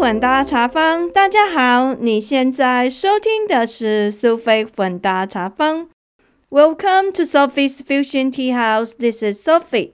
[0.00, 5.90] 混搭茶坊，大家好，你现在收听的是苏菲混搭茶坊。
[6.48, 8.92] Welcome to Sophie's Fusion Tea House.
[8.98, 9.90] This is Sophie.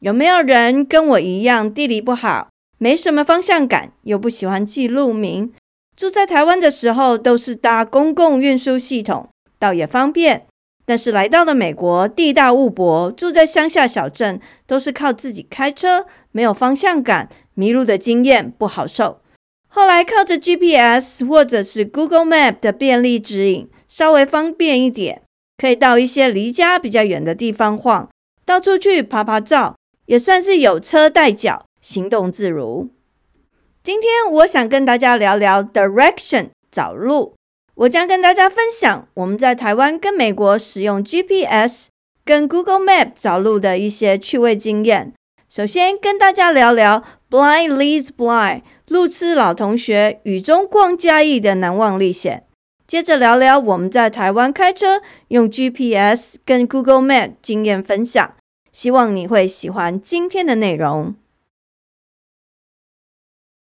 [0.00, 5.50] 有没有人跟我一样地理不好，没什么方向感，又不喜欢记路名？
[5.96, 10.46] 住在台湾的时候都是搭公共运输系统，倒也方便。
[10.84, 17.30] 但是来到了美国，地大物博，住在乡下小镇，都是靠自己开车，没有方向感。
[17.54, 19.19] 迷路的经验不好受，
[19.72, 25.22] 后来靠着 GPS 或者是 Google Map 的便利指引，稍微方便一点，
[25.56, 28.08] 可以到一些离家比较远的地方晃，
[28.44, 32.90] 到处去拍拍照，也算是有车带脚，行动自如。
[33.84, 37.36] 今天我想跟大家聊聊 Direction 找路，
[37.76, 41.90] 我将跟大家分享我们在台湾跟美国使用 GPS
[42.24, 45.12] 跟 Google Map 找路的一些趣味经验。
[45.48, 52.48] 首先跟大家聊聊 Blind leads blind，路痴老同学雨中逛嘉义的难忘历险。
[52.88, 58.34] 接着聊聊我们在台湾开车用 GPS 跟 Google Map 经验分享，
[58.72, 61.14] 希望你会喜欢今天的内容。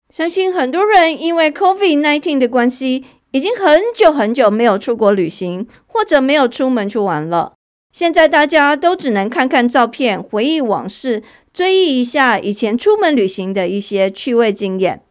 [0.08, 7.52] 相信很多人因为 COVID-19 的关系，已经很久很久没有出国旅行，或者没有出门去玩了。
[7.92, 11.22] 现在大家都只能看看照片，回忆往事。
[11.52, 15.02] 追忆一下以前出门旅行的一些趣味经验。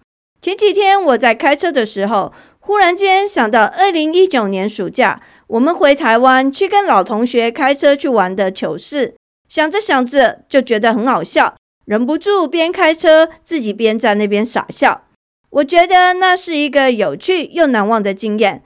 [0.42, 9.14] 前几天我在开车的时候，忽然间想到二零一九年暑假我们回台湾去跟老同学开车去玩的糗事。
[9.48, 15.04] 想着想着就觉得很好笑，忍不住边开车自己边在那边傻笑。
[15.52, 18.64] 我觉得那是一个有趣又难忘的经验，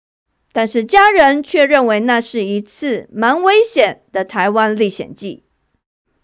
[0.56, 5.44] 但是家人却认为那是一次蛮危险的台湾历险记。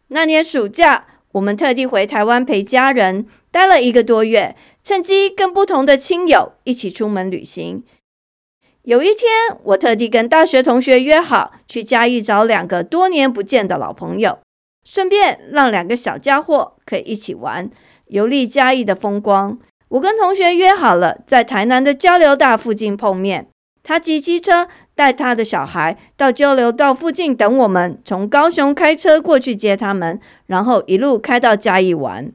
[0.07, 1.07] 那年暑假。
[1.33, 7.85] 我们特地回台湾陪家人待了一个多月，趁机跟不同的亲友一起出门旅行。
[8.81, 14.39] 有一天，我特地跟大学同学约好去嘉义找两个多年不见的老朋友，
[14.83, 17.71] 顺便让两个小家伙可以一起玩
[18.07, 19.57] 游历嘉义的风光。
[19.87, 23.47] 我跟同学约好了在台南的交流大附近碰面，
[23.83, 24.67] 他骑机车。
[24.93, 32.31] 带他的小孩到交流道附近等我们，从高雄开车过去接他们，然后一路开到嘉义玩。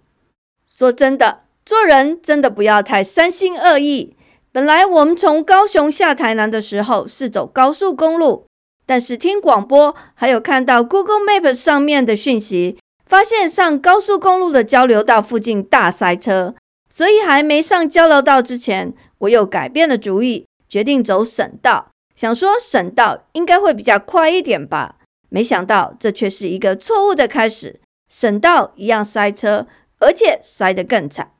[0.67, 4.17] 说真的，做人真的不要太三心二意。
[4.51, 8.47] 本来我们从高雄下台南的时候是走高速公路，
[8.84, 16.57] 但是听广播还有看到 Google Map 上面的讯息，发现上高速公路的交流道附近大塞车，
[16.89, 21.88] 所以还没上交流道之前，我又改变了主意，决定走省道。
[22.14, 24.97] 想说省道应该会比较快一点吧，
[25.31, 27.81] 没想到这却是一个错误的开始。
[28.12, 29.66] 省道一样塞车，
[30.00, 31.32] 而且塞得更惨。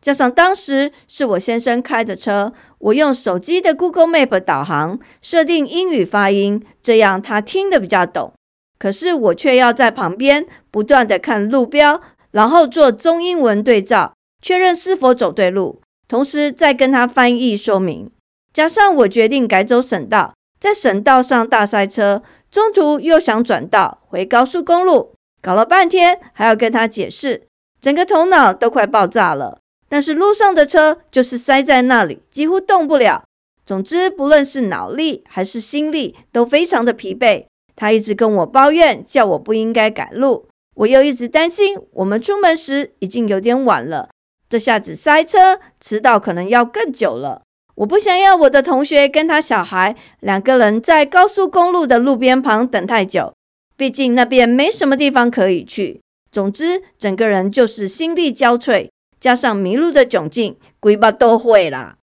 [0.00, 8.32] 加上当时是我先生开的车，我用手机的 Google Map 导航设定英语发音，这样他听得比较懂。
[8.78, 12.00] 可是我却要在旁边不断的看路标，
[12.30, 18.10] 然后做中英文对照，确认是否走对路，同时再跟他翻译说明。
[18.52, 27.46] 加上我决定改走省道，在省道上大塞车，中途又想转道回高速公路，搞了半天还要跟他解释，
[27.80, 29.58] 整个头脑都快爆炸了。
[29.88, 33.24] 但是路上的车就是塞在那里，几乎动不了。
[33.64, 37.44] 总之，不论是脑力还是心力，都非常的疲惫。
[37.76, 40.48] 他一直跟我抱怨，叫我不应该赶路。
[40.74, 44.10] 我又一直担心，我们出门时已经有点晚了，
[44.48, 47.42] 这下子塞车，迟到可能要更久了。
[47.78, 53.32] 我不想要我的同学跟他小孩两个人在高速公路的路边旁等太久，
[53.76, 56.00] 毕竟那边没什么地方可以去。
[56.32, 58.88] 总之，整个人就是心力交瘁，
[59.20, 61.98] 加上迷路的窘境，鬼巴都会啦。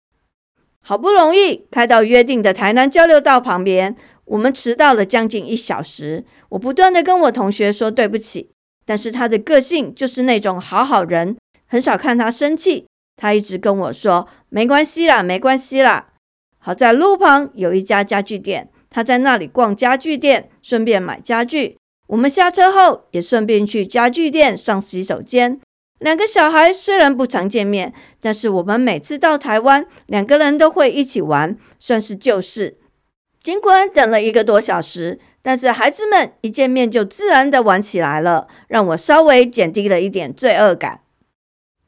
[0.82, 6.24] 好不容易开到约定的台南交流道旁边，我们迟到了将近一小时。
[6.50, 8.50] 我不断的跟我同学说对不起，
[8.86, 11.36] 但是他的个性就是那种好好人，
[11.68, 12.86] 很少看他生气。
[13.18, 16.10] 他一直跟我说：“没关系啦，没关系啦。”
[16.60, 21.78] 好在路旁有一家家具店，他在那里逛家具店，顺便买家具。
[22.08, 25.60] 我们下车后也顺便去家具店上洗手间。
[26.00, 32.78] 两个小孩虽然不常见面，但是我们每次到台湾，两个人都会一起玩，算是旧事。
[33.42, 41.02] 尽管等了一个多小时，但是孩子们一见面就自然的玩起来了，让我稍微减低了一点罪恶感。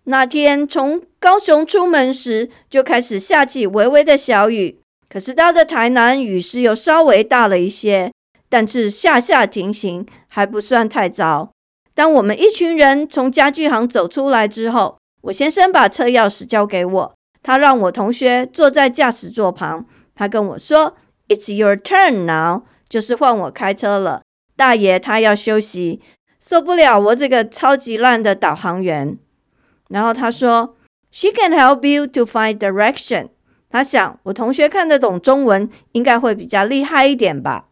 [0.09, 8.13] 那天从高雄出门时就开始下起微微的小雨，可是到了台南，雨势又稍微大了一些，
[8.47, 11.51] 但是下下停行还不算太糟。
[11.93, 20.95] 当我们一群人从家具行走出来之后，我先生把车钥匙交给我，他让我同学坐在驾驶座旁，他跟我说
[21.27, 24.21] ：“It's your turn now。”就是换我开车了。
[24.55, 25.99] 大爷他要休息，
[26.39, 29.17] 受不了我这个超级烂的导航员。
[29.89, 30.75] 然后他说
[31.11, 33.29] ：“She can help you to find direction。”
[33.69, 37.65] 他想我同学看得懂中文，应该会比较厉害一点吧。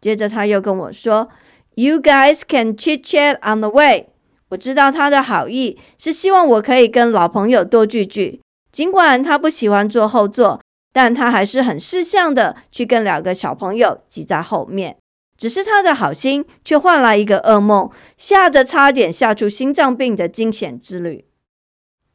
[0.00, 1.28] 接着他又跟我说
[1.74, 4.08] ：“You guys can chit chat on the way。”
[4.50, 8.40] 我知道他的好意是希望我可以跟老朋友多聚聚。
[8.72, 10.60] 尽管他不喜欢坐后座，
[10.92, 14.96] 但他还是很识相的去跟两个小朋友挤在后面。
[15.36, 21.26] 只是他的好心却换来一个噩梦，吓得差点吓出心脏病的惊险之旅。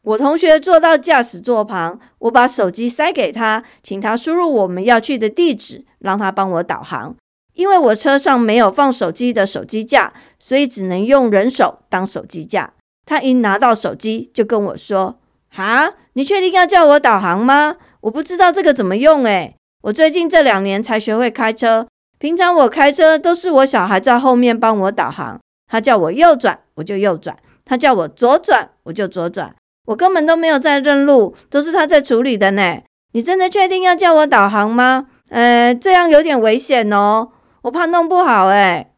[0.03, 7.15] 我同学坐到驾驶座旁，我把手机塞给他，请他输入我们要去的地址，让他帮我导航。
[7.53, 12.73] 因为我车上没有放手机的手机架，所以只能用人手当手机架。
[13.05, 15.19] 他一拿到手机就跟我说
[15.49, 17.77] ：“哈，你确定要叫我导航吗？
[18.01, 21.87] 我不知道这个怎么用诶，我最近这两年才学会开车，
[22.19, 25.39] 平常我开车都是我小孩在后面帮我导航。
[25.71, 29.55] 他叫我右转，我就右转；他叫我左转，我就左转。
[29.85, 32.81] 我根本都没有在认路，都是他在处理的呢。
[33.11, 35.07] 你真的确定要叫我导航吗？
[35.29, 37.29] 呃，这样有点危险哦。”
[37.63, 38.91] 我怕弄不好哎，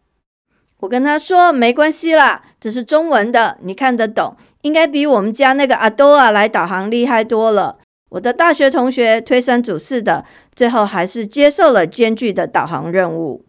[0.79, 7.77] 我跟他说没关系啦，这是中文的，你看得懂，应该比我们家那个阿多啊来导航厉害多了。
[8.09, 13.45] 我的大学同学推三阻四的，最后还是接受了艰巨的导航任务。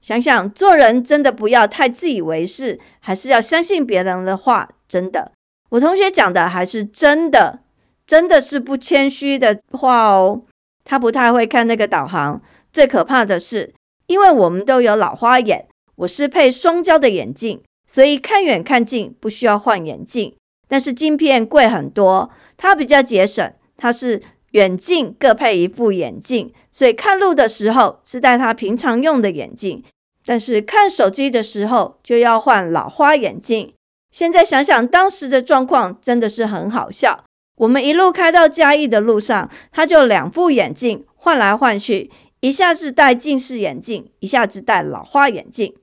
[0.00, 4.70] 想想做人真的不要太自以为是，还是要相信别人的话。
[4.88, 5.32] 真的，
[5.72, 7.60] 我同学讲的还是真的，
[8.06, 10.42] 真的是不谦虚的话哦。
[10.84, 12.42] 他不太会看那个导航，
[12.72, 13.72] 最可怕的是。
[14.06, 15.66] 因为我们都有老花眼，
[15.96, 20.34] 我是配双焦的眼镜，所以看远看近不需要换眼镜。
[20.68, 24.20] 但是镜片贵很多，它比较节省，它是
[24.50, 29.82] 远近各配一副眼镜，所以看路的时候是戴它平常用的眼镜，
[30.26, 33.72] 但是看手机的时候就要换老花眼镜。
[34.12, 37.24] 现在想想当时的状况，真的是很好笑。
[37.56, 42.10] 我们一路开到嘉义的路上，他就两副眼镜换来换去。
[42.40, 45.74] 一下子戴近视眼镜，一下子戴老花眼镜。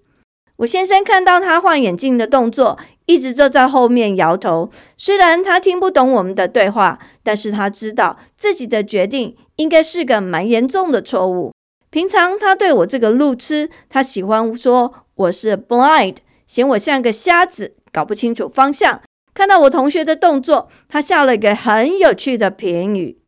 [0.58, 4.70] 我先生看到他换眼镜的动作，一直就在后面摇头。
[4.98, 11.54] 虽然他听不懂我们的对话，但是他知道自己的决定应该是个蛮严重的错误。
[11.90, 19.02] 平常他对我这个路痴，他喜欢说我是 blind，嫌我像个瞎子，搞不清楚方向。
[19.34, 23.22] 看到我同学的动作，他下了一个很有趣的评语。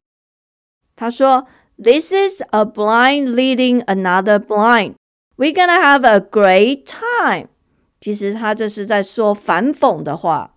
[0.95, 1.47] 他说。
[1.83, 4.93] This is a blind leading another blind.
[5.35, 7.47] We're gonna have a great time.
[7.99, 10.53] 其实他这是在说反讽的话。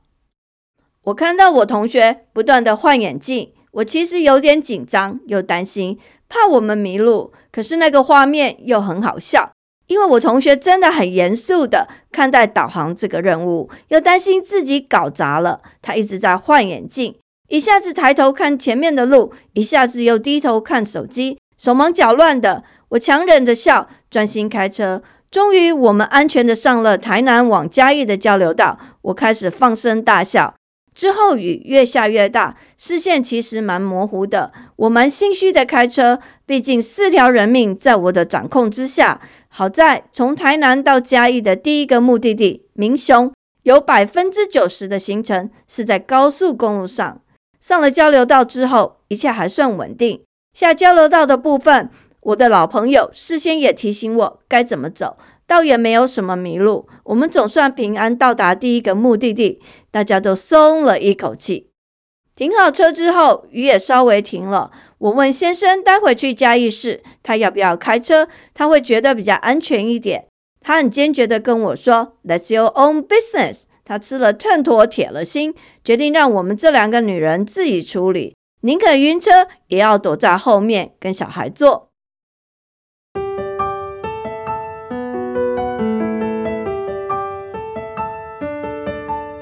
[1.04, 5.98] 我看到我同学不断的换眼镜，我其实有点紧张又担心，
[6.28, 7.32] 怕我们迷路。
[7.50, 9.53] 可是那个画面又很好笑，
[9.86, 17.14] 因为我同学真的很严肃的看待导航这个任务，又担心自己搞砸了，他一直在换眼镜。
[17.48, 22.64] 一下子抬头看前面的路，一下子又低头看手机，手忙脚乱的。
[22.90, 25.02] 我强忍着笑，专心开车。
[25.30, 28.78] 终于，我们安全的上了台南往嘉义的交流道。
[29.02, 30.54] 我开始放声大笑。
[30.94, 34.52] 之后雨越下越大，视线其实蛮模糊的。
[34.76, 39.20] 我蛮心虚的开车，毕竟四条人命在我的掌控之下。
[39.48, 43.32] 好在从台南到嘉义的第一个目的地明雄，
[43.64, 47.20] 有百分之九十的行程是在高速公路上。
[47.60, 50.22] 上了交流道之后，一切还算稳定。
[50.52, 56.88] 下交流道的部分，我的老朋友事先也提醒我该怎么走，倒也没有什么迷路。
[57.04, 59.60] 我们总算平安到达第一个目的地，
[59.90, 61.70] 大家都松了一口气。
[62.36, 64.72] 停好车之后，雨也稍微停了。
[64.98, 68.28] 我问先生，待会去嘉义市，他要不要开车？
[68.52, 70.26] 他会觉得比较安全一点。
[70.60, 81.90] 他很坚决的跟我说：“That's your own business。”他吃了秤砣，铁了心，决定让我们这两个女人自己处理，宁可晕车，也要躲在后面跟小孩坐。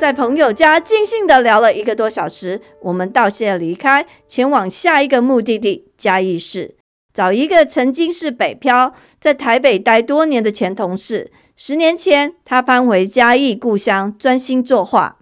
[0.03, 6.75] 在朋友家尽兴的聊了一个多小时，我们道谢离开，前往下一个目的地嘉义市，
[7.15, 11.31] 找一个曾经是北漂，在台北待多年的前同事。
[11.55, 15.19] 十年前，他搬回嘉义故乡，专心作画。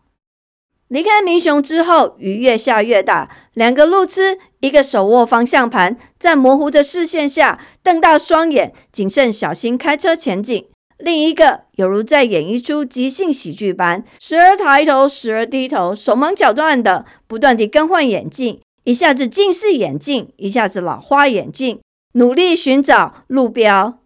[0.88, 10.69] 离开明雄之后，雨越下越大，两个路痴，一个手握方向盘，在模糊的视线下瞪大双眼，谨慎小心开车前进；
[11.02, 21.80] 另一个犹如在演一出即兴喜剧般，时而抬头，时而低头，手忙脚乱的，不断地更换眼镜，一下子近视眼镜，一下子老花眼镜，
[22.12, 23.98] 努力寻找路标。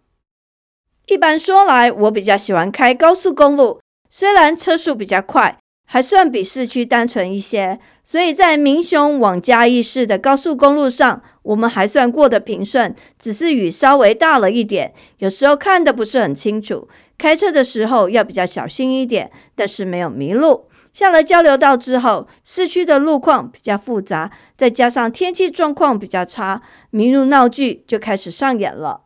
[1.07, 7.79] 一般说来，我比较喜欢开高速公路，虽然车速比较快，还算比市区单纯一些。
[8.03, 16.87] 所以在明雄往嘉义市的高速公路上，我们还算过得平顺，只是雨稍微大了一点，有时候看的不是很清楚，
[17.17, 19.31] 开车的时候要比较小心一点。
[19.55, 20.65] 但是没有迷路。
[20.93, 26.61] 下了交流道之后，市区的路况比较复杂，再加上天气状况比较差，
[26.91, 29.04] 迷路闹剧就开始上演了。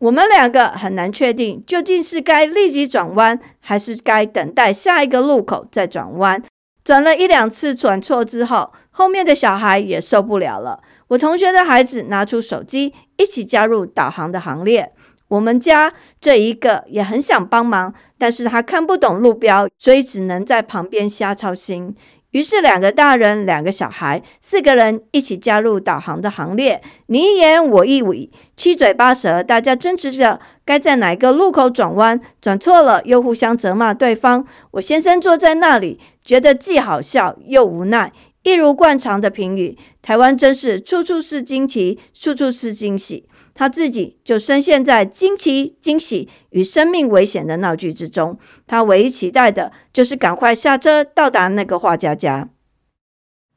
[0.00, 6.42] 我们两个很难确定究竟是该立即转弯，还是该等待下一个路口再转弯。
[6.82, 10.80] 转了一两次转错之后，后面的小孩也受不了了。
[11.08, 14.90] 我同学的孩子拿出手机，一起加入导航的行列。
[15.28, 21.94] 我们家这一个也很想帮忙，但是他看不懂路标，所以只能在旁边瞎操心。
[22.30, 26.80] 于是两个大人，两个小孩，四个人一起加入导航的行列。
[27.06, 34.46] 你一言我一语，七嘴八舌，大家争执着该在哪个路口转弯，转错了又互相责骂对方。
[34.72, 38.12] 我先生坐在那里，觉得既好笑又无奈，
[38.44, 43.26] 一如惯常的评语：台湾真是处处是惊奇，处处是惊喜。
[43.60, 48.38] 他自己就深陷在惊奇、惊喜与生命危险的闹剧之中。
[48.66, 52.48] 他唯一期待的就是赶快下车，到达那个画家家。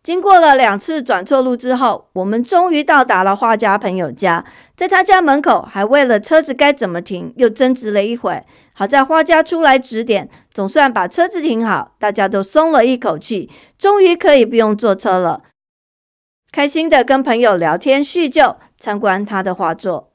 [0.03, 4.43] 经过了两次转错路之后，我们终于到达了画家朋友家。
[4.75, 8.43] 在他家门口，还为了车子该怎么停，又争执了一会。
[8.73, 15.43] 好在画家出来指点，总算把车子停好，大家都松了一口气，终于可以不用坐车了。
[16.53, 20.11] 开心的跟朋友聊天叙旧，参观他的画作。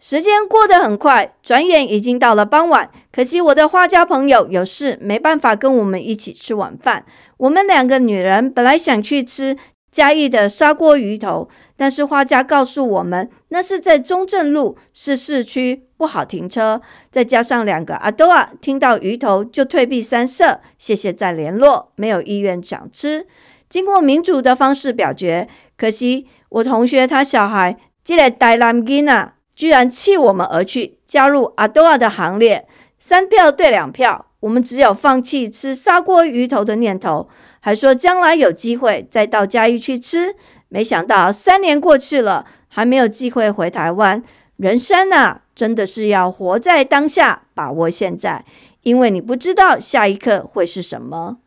[0.00, 2.90] 时间过得很快，转眼已经到了傍晚。
[3.12, 7.04] 可惜我的画家朋友有事，没办法跟我们一起吃晚饭。
[7.36, 9.54] 我们两个女人本来想去吃
[9.90, 16.80] 嘉义的砂锅鱼头，但是画家告诉我们，那是在中正路，是市区，不好停车。
[17.10, 23.26] 再加上两个阿多啊，听到鱼头就退避三舍，谢谢再联络，没有意愿想吃。
[23.72, 25.48] 经过民主的方式表决，
[25.78, 27.74] 可惜我同学他小孩
[28.04, 32.68] 这个呆男囡啊，居然弃我们而去，加入阿多亚的行列。
[32.98, 40.34] 三票对两票，我们只有放弃吃砂锅鱼头的念头，还说将来有机会再到嘉义去吃。
[40.68, 44.22] 没想到三年过去了，还没有机会回台湾。
[44.58, 48.44] 人生啊，真的是要活在当下，把握现在，
[48.82, 51.38] 因为你不知道下一刻会是什么。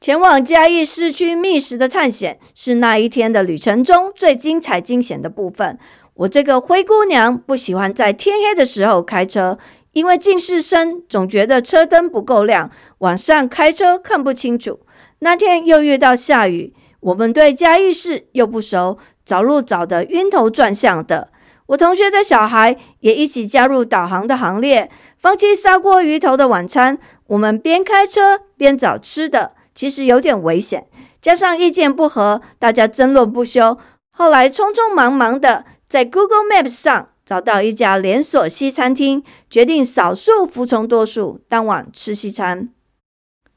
[0.00, 5.76] 前往嘉义市区觅食的探险是那一天的旅程中最精彩惊险的部分。
[6.14, 9.58] 我这个灰姑娘不喜欢在天黑的时候开车，
[9.92, 14.78] 因为近视深，总觉得车灯不够亮，晚上开车看不清楚。
[15.18, 21.30] 那天又遇到下雨，我们对嘉义市又不熟，找路找得晕头转向的。
[21.66, 29.57] 我同学的小孩也一起加入导航的行列，放弃砂锅鱼头的晚餐，我们边开车边找吃的。
[29.78, 30.88] 其实有点危险，
[31.22, 33.78] 加上意见不合，大家争论不休。
[34.10, 42.70] 后来匆匆忙忙的在 Google Maps 上找到一家连锁西餐厅，决定少数服从多数，当晚吃西餐。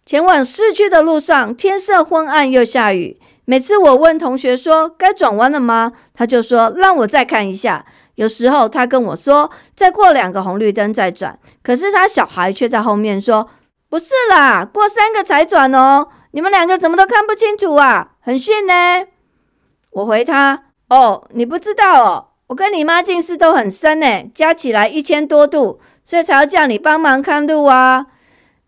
[0.05, 3.19] 前往市区的路上，天色昏暗又下雨。
[3.45, 7.83] 每次我问同学说该转弯了吗，他就说让我再看一下。
[8.13, 13.49] 有时候他跟我说再过两个红绿灯再转，可是他小孩却在后面说。
[13.91, 16.07] 不是啦，过三个才转哦。
[16.31, 18.11] 你们两个怎么都看不清楚啊？
[18.21, 18.73] 很逊呢。
[19.89, 28.05] 我回他：哦，你不知道哦，我跟你妈近视都很深呢，加起来一千多度，所以才要叫你帮忙看路啊。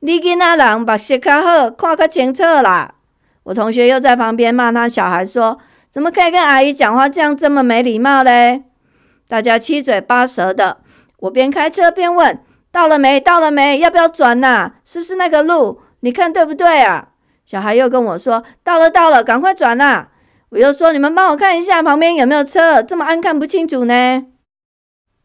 [0.02, 2.96] 你跟那人把视较好，看较清楚啦。
[3.44, 5.58] 我同学又在旁边骂他小孩说：
[5.90, 8.64] 怎么可以跟阿姨讲话这样这么没礼貌嘞？
[9.30, 10.80] 大家七嘴八舌的。
[11.20, 12.44] 我边开车边问。
[12.74, 13.20] 到了没？
[13.20, 13.78] 到了没？
[13.78, 14.74] 要不要转呐？
[14.84, 15.80] 是不是那个路？
[16.00, 17.10] 你看对不对啊？
[17.46, 20.08] 小孩又跟我说：“到了，到了，赶快转呐！”
[20.50, 24.26] 我又说：“你们帮我看一下旁边有没有车，这么暗看不清楚呢。”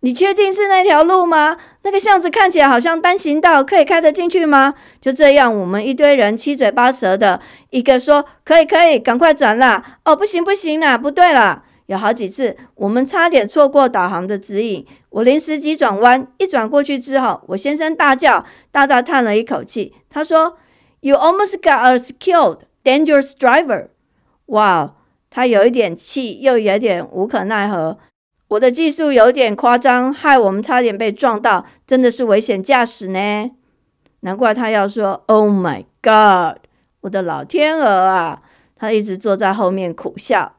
[0.01, 1.57] 你确定是那条路吗？
[1.85, 4.75] 那个巷子看起来好像单行道，可以开得进去吗？
[5.01, 7.41] 就这样，我们一堆人七嘴八舌的，
[7.71, 11.65] 一个说：“可以，可以，赶快转啦！”哦，不行，不行啦，不对了。
[11.89, 14.87] 有好几次，我们差点错过导航的指引。
[15.09, 19.95] 我临时急转弯，一转过去之后，我先生大叫，大大叹了一口气。
[20.11, 20.59] 他说
[21.01, 23.89] ：“You almost got us killed, dangerous driver。”
[24.53, 24.97] 哇，
[25.31, 27.97] 他有一点气，又有点无可奈何。
[28.49, 33.51] 我的技术有点夸张，害我们差点被撞到，真的是危险驾驶呢。
[34.21, 36.59] 难怪他要说：“Oh my God！”
[37.01, 38.43] 我的老天鹅啊！
[38.77, 40.57] 他一直坐在后面苦笑。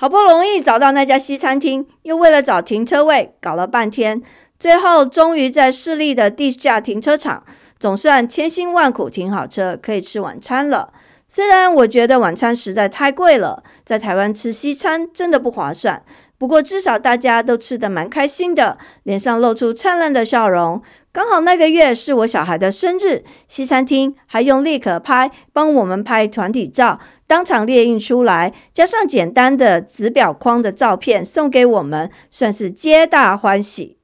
[0.00, 4.22] 好不容易找到那家西餐厅，又为了找停车位搞了半天，
[4.56, 7.42] 最后终于在市立的地下停车场，
[7.80, 10.92] 总算千辛万苦停好车，可以吃晚餐了。
[11.26, 16.00] 虽然我觉得晚餐实在太贵了，在台湾吃西餐真的不划算。
[16.38, 20.80] 不过至少大家都吃得蛮开心的，脸上露出灿烂的笑容。
[21.18, 33.98] 刚好那个月是我小孩的生日，西餐厅还用立可拍帮我们拍团体照，当场列印出来，加上简单的纸表框的照片送给我们，算是皆大欢喜。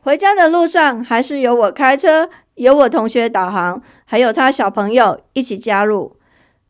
[0.00, 6.16] 回家的路上还是由我开车，由我同学导航，还有他小朋友一起加入。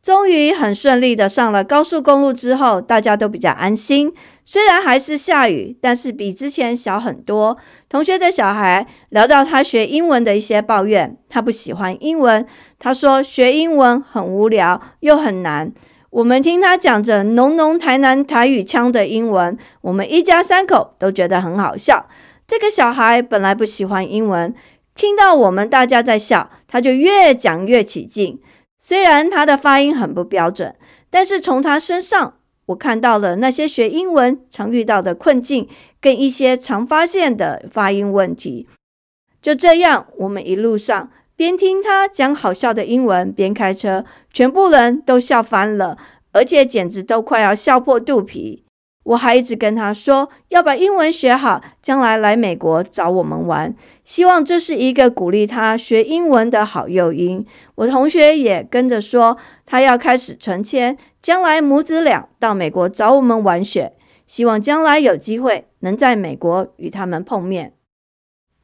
[0.04, 4.12] 终于很顺利的上了高速公路之后，大家都比较安心。
[4.44, 7.56] 虽然还是下雨，但是比之前小很多。
[7.88, 12.46] 同学的小孩聊到他学英文的一些抱怨，他不喜欢英文，
[12.78, 15.72] 他说学英文很无聊又很难。
[16.10, 22.04] 我们听他讲着浓浓台南台语腔的英文，我们一家三口都觉得很好笑。
[22.46, 24.54] 这个小孩本来不喜欢英文，
[24.94, 28.38] 听到我们大家在笑，他就越讲越起劲。
[28.86, 30.76] 虽然他的发音很不标准，
[31.08, 32.34] 但是从他身上，
[32.66, 35.66] 我看到了那些学英文常遇到的困境，
[36.02, 38.68] 跟一些常发现的发音问题。
[39.40, 45.96] 就这样，我们一路上边听他讲好笑的英文，边开车，全部人都笑翻了，
[46.32, 48.63] 而且简直都快要笑破肚皮。
[49.04, 53.74] 我还一直跟他说要把英文学好，将来来美国找我们玩。
[54.02, 57.44] 希望这是一个鼓励他学英文的好诱因。
[57.76, 63.92] 我同学也跟着说，他要开始存钱，将来母子俩到美国找我们玩雪。
[64.26, 67.74] 希望将来有机会能在美国与他们碰面。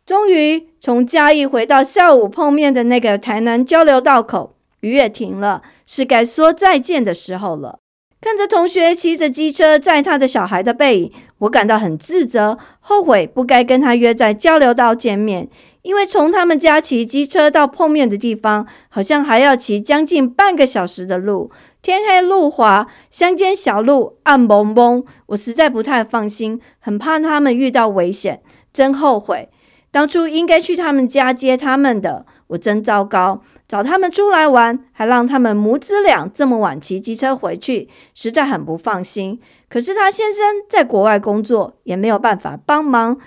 [0.06, 7.80] 终于从嘉义回到下午碰面的那个台南交流道口，雨也停了，是该说再见的时候了。
[8.20, 15.48] 看着同学骑着机车载他的小孩的背影，我感到很自责，后悔不该跟他约在交流道见面。
[15.83, 21.50] 因为从他们家骑机车到碰面的地方，好像还要骑将近半个小时的路。
[21.80, 28.42] 天黑路滑，乡间小路暗蒙蒙，我实在不太放心，很怕他们遇到危险。
[28.70, 29.48] 真后悔，
[29.90, 32.26] 当初应该去他们家接他们的。
[32.51, 33.43] 我真糟糕。
[33.67, 39.41] 找他们出来玩，还让他们母子俩这么晚骑机车回去，实在很不放心。
[39.69, 43.19] 可是他先生在国外工作，也没有办法帮忙。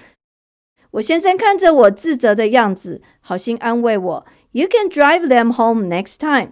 [0.91, 6.51] 我先生看着我自责的样子，好心安慰我：“You can drive them home next time。”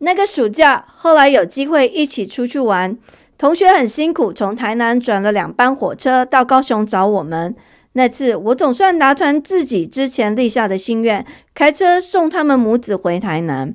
[0.00, 2.96] 那个暑假，后来有机会一起出去玩，
[3.36, 7.54] 同学很辛苦，从台南转了两班火车到高雄找我们。
[7.98, 13.74] 那次我总算达成自己之前立下的心愿，开车送他们母子回台南。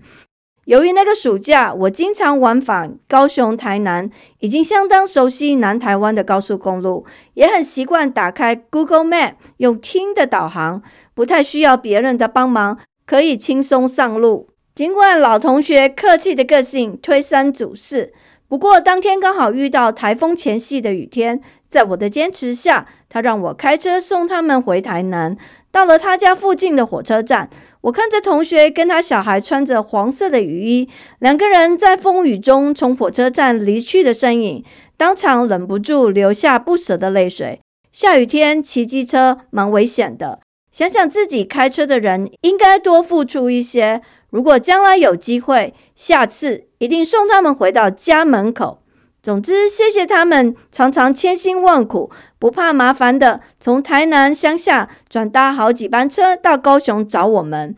[0.64, 4.10] 由于那个暑假我经常往返高雄、台南，
[4.40, 10.82] 已经相当熟悉南台湾的高速公路，也很习惯打开 Google Map 用听的导航，
[11.14, 14.48] 不太需要别人的帮忙，可以轻松上路。
[14.74, 18.14] 尽管老同学客气的个性推三阻四，
[18.48, 21.42] 不过当天刚好遇到台风前夕的雨天。
[21.74, 25.36] 在我的坚持下，他让我开车送他们回台南。
[25.72, 27.50] 到了他家附近的火车站，
[27.82, 34.64] 我看着同学跟他小孩穿着黄色的雨衣，两个人在风雨中从火车站离去的身影，
[34.96, 37.60] 当场忍不住流下不舍的泪水。
[37.92, 44.04] 下雨天骑机车蛮危险的，想想自己开车的人应该多付出一些。
[44.30, 48.83] 如果将来有机会，下次一定送他们回到家门口。
[49.24, 57.74] 总之，谢谢他们常常千辛万苦，不怕麻烦的从台南乡下转搭好几班车到高雄找我们。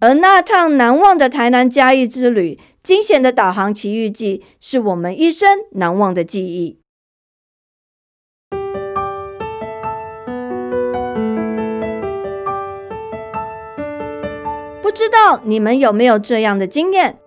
[0.00, 6.80] 而那趟难忘的台南嘉义之旅，惊险的导航奇遇记，是我们一生难忘的记忆。
[14.82, 17.20] 不知道你们有没有这样的经验？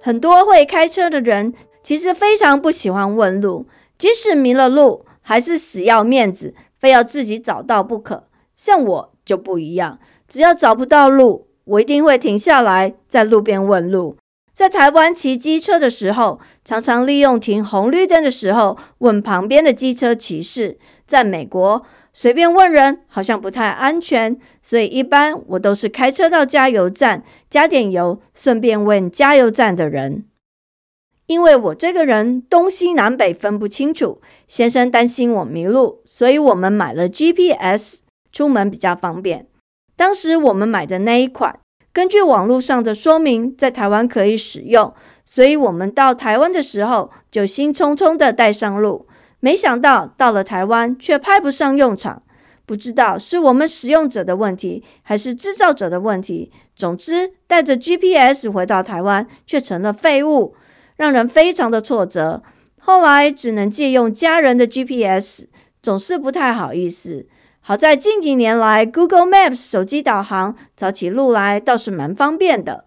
[0.00, 1.52] 很多会开车的人。
[1.82, 3.66] 其实非常不喜欢问路，
[3.98, 8.24] 即使迷了路，还是死要面子，非要自己找到不可。
[8.54, 14.16] 像我就不一样，只要找不到路，我一定会停下来在路边问路。
[14.52, 20.78] 在台湾骑机车的时候，常常利用停红绿灯的时候问旁边的机车骑士。
[21.06, 30.24] 在美国，随便问人好像不太安全，所以一般我都是开车到加油站加点油，顺便问加油站的人。
[31.30, 37.98] 因为我这个人东西南北分不清楚，先生担心我迷路，所以我们买了 GPS，
[38.32, 39.46] 出门比较方便。
[39.94, 41.60] 当时我们买的那一款，
[41.92, 44.92] 根据网络上的说明，在台湾可以使用，
[45.24, 49.06] 所以我们到台湾的时候就兴冲冲的带上路，
[49.38, 52.24] 没想到到了台湾却派不上用场。
[52.66, 56.50] 不知道是我们使用者的问题，还是制造者的问题。
[56.74, 60.56] 总之，带着 GPS 回到台湾却成了废物，
[61.00, 62.42] 让人非常的挫折。
[62.78, 65.46] 后来只能借用家人的 GPS，
[65.80, 67.26] 总是不太好意思。
[67.60, 72.84] 好在近几年来，Google Maps 手机导航找起路来倒是蛮方便的。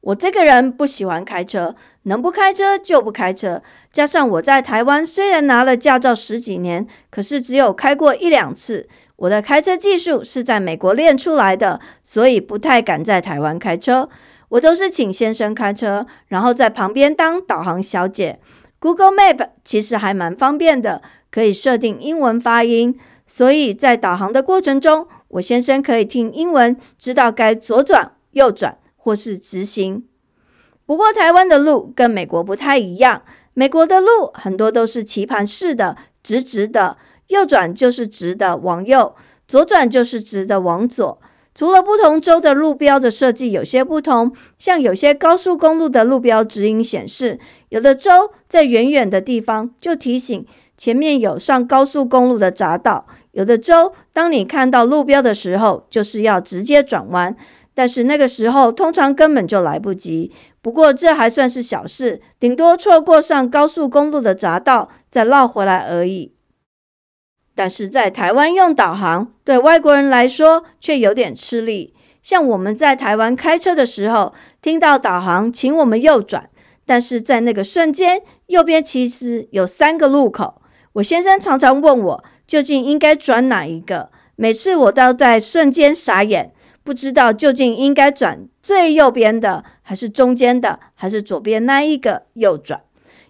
[0.00, 3.62] 我这个人不喜欢开车，能不开车就不开车。
[3.92, 8.88] 加上我在台湾虽然拿了驾照十几年，可是只有开过一两次。
[9.16, 14.08] 我的开车技术是在美国练出来的，所以不太敢在台湾开车。
[14.48, 18.38] 我都是请先生开车，然后在旁边当导航小姐。
[18.78, 28.78] Google Map 其实还蛮方便的，可以设定英文发音，所以在导航的过程中，我先生可以听英文，知道该左转、右转。
[28.98, 30.04] 或是直行，
[30.84, 33.22] 不过台湾的路跟美国不太一样。
[33.54, 36.96] 美国的路很多都是棋盘式的，直直的，
[37.28, 39.14] 右转就是直的往右，
[39.46, 41.20] 左转就是直的往左。
[41.56, 47.38] 除了不同州的路标的设计有些不同，像有些高速公路的路标指引显示，
[47.70, 50.44] 有的州在远远的地方就提醒
[50.76, 57.34] 前面有上高速公路的匝道；有的州当你看到路标的时候，就是要直接转弯。
[57.72, 60.30] 但是那个时候通常根本就来不及。
[60.60, 66.35] 不过这还算是小事，顶多错过上高速公路的匝道，再绕回来而已。
[67.56, 71.92] 但是在台湾用导航，对外国人来说却有点吃力。
[72.22, 76.48] 像我们在台湾开车的时候，听到导航请我们右转，
[76.84, 80.60] 但是在那个瞬间，右边其实有三个路口。
[80.92, 84.10] 我先生常常问我，究竟应该转哪一个？
[84.36, 86.52] 每次我都在瞬间傻眼。
[86.84, 92.80] 不知道究竟应该转最右边的，还是中间的，还是左边那一个右转？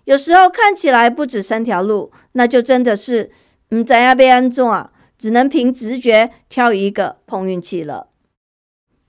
[0.05, 3.31] 有时候看起来不止三条路，那就真的是
[3.71, 8.09] 嗯，在那边安装啊，只能凭直觉挑一个碰运气了。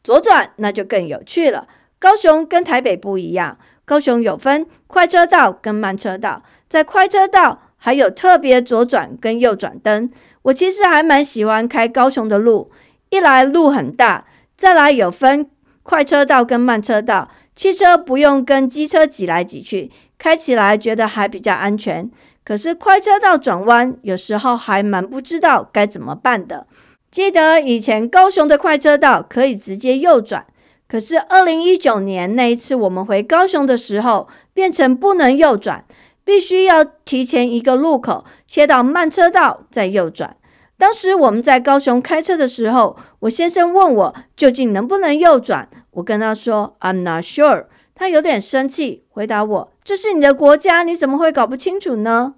[0.04, 1.68] 左转那就更有趣了。
[2.00, 10.10] 高雄跟台北不一样，高雄有分快车道跟慢车道，在快车道还有特别左转跟右转灯。
[10.44, 12.72] 我其实还蛮喜欢开高雄的路，
[13.10, 14.26] 一来路很大。
[14.56, 15.50] 再来有分
[15.84, 22.10] 快车道跟慢车道，汽车不用跟机车挤来挤去，开起来觉得还比较安全。
[22.48, 26.66] 可是快车道转弯有时候还蛮不知道该怎么办的。
[27.12, 30.46] 记得以前高雄的快车道可以直接右转，
[30.88, 35.84] 可是二零一九年那一次我们回高雄的时候，变成不能右转，
[36.24, 40.38] 必须要提前一个路口切到慢车道再右转。
[40.78, 45.68] 当时我们在高雄开车的时候，我先生问我究竟能不能右转。
[45.92, 47.66] 我跟他说 "I'm not sure"，
[47.98, 52.36] 他有点生气，回答我：“这是你的国家，你怎么会搞不清楚呢？”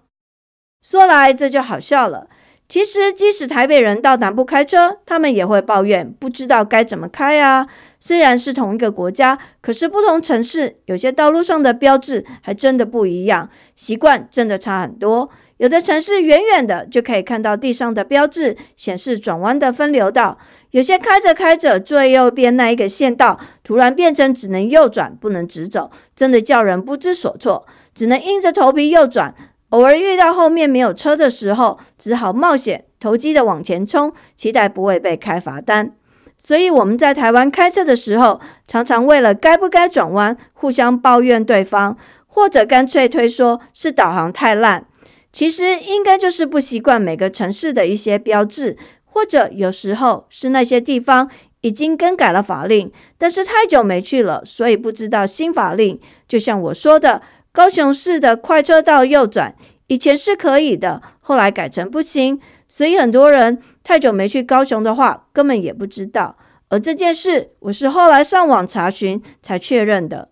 [0.81, 2.29] 说来这就好笑了。
[2.69, 7.67] 其实即使台北人到南部开车，他们也会抱怨不知道该怎么开啊。
[7.99, 15.29] 虽然是同一个国家，可是不同城市有些道路上的标志还真的不一样，习惯真的差很多。
[15.59, 20.37] 有的城市远远的就可以看到地上的标志，显示转弯的分流道。
[20.71, 29.35] 有些开着开着，最右边那一个线道突然变成只能右转，不能直走，真的叫人不知所措，只能硬着头皮右转。
[29.69, 35.91] 偶尔遇到后面没有车的时候，只好冒险投机的往前冲，期待不会被开罚单。
[36.37, 44.85] 所以我们在台湾开车的时候，常常为了该不该转弯，互相抱怨对方，或者干脆推说是导航太烂。
[45.31, 51.29] 其实应该就是不习惯每个城市的一些标志，或者有时候是那些地方
[51.61, 55.99] 已经更改了法令，但是太久没去了，所以不知道新法令。
[56.27, 59.55] 就像我说的，高雄市的快车道右转
[59.87, 66.37] 以前是可以的，后来改成不行，所以很多人太久没去高雄的话，根本也不知道。
[66.69, 70.29] 而这件事，我是后来上网查询才确认的。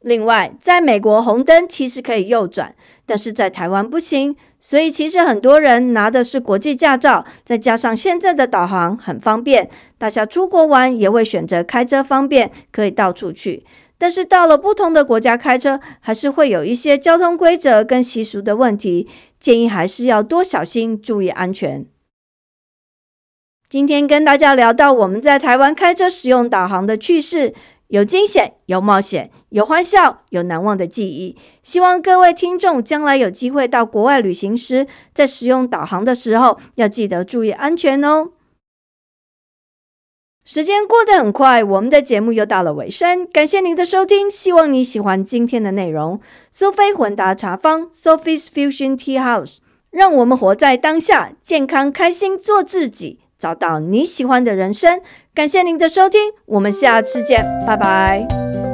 [0.00, 4.34] 另外，在美国红灯其实可以右转，但是在台湾不行。
[4.58, 13.64] 所以其实很多人拿的是国际驾照，再加上现在的导航很方便，大家出国玩也会选择开车方便，可以到处去。
[13.98, 19.06] 但是到了不同的国家开车，还是会有一些交通规则跟习俗的问题，
[19.38, 21.84] 建议还是要多小心，注意安全。
[23.68, 27.54] 今天跟大家聊到我们在台湾开车使用导航的趣事。
[27.90, 31.36] 有惊险，有冒险，有欢笑，有难忘的记忆。
[31.60, 38.30] 希望各位听众将来有机会到国外旅行时，在使用导航的时候，要记得注意安全哦。
[40.44, 43.26] 时间过得很快，我们的节目又到了尾声。
[43.26, 46.20] 感谢您的收听，希望你喜欢今天的内容。
[46.52, 49.56] 苏菲混搭茶坊 （Sophie's Fusion Tea House），
[49.90, 55.00] 让我们活在当下，健康开心做自己，找到你喜欢的人生。
[55.34, 58.69] 感谢您的收听，我们下次见，拜拜。